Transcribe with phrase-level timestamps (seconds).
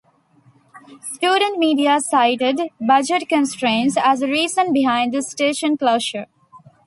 [1.13, 6.25] Student Media cited budget constraints as the reason behind the station closure.